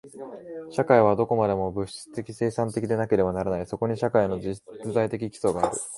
[0.71, 3.67] 社会はどこまでも物質的生産的でなければならない。
[3.67, 5.77] そこに社会の実在的基礎がある。